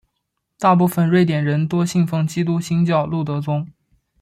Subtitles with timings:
[0.57, 3.69] 大部分瑞典人多信奉基督新教路德宗。